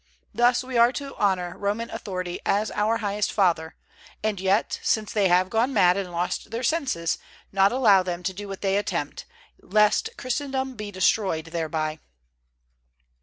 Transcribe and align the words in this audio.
Thus 0.33 0.63
we 0.63 0.79
are 0.79 0.91
to 0.93 1.15
honor 1.17 1.55
Roman 1.55 1.91
authority 1.91 2.39
as 2.43 2.71
our 2.71 2.97
highest 3.05 3.31
father; 3.31 3.75
and 4.23 4.39
yet, 4.41 4.79
since 4.81 5.13
they 5.13 5.27
have 5.27 5.51
gone 5.51 5.73
mad 5.75 5.95
and 5.95 6.11
lost 6.11 6.49
their 6.49 6.63
senses, 6.63 7.19
not 7.51 7.71
allow 7.71 8.01
them 8.01 8.23
to 8.23 8.33
do 8.33 8.47
what 8.47 8.61
they 8.61 8.77
attempt, 8.77 9.25
lest 9.61 10.09
Christendom 10.17 10.73
be 10.73 10.89
destroyed 10.89 11.45
thereby. 11.51 11.99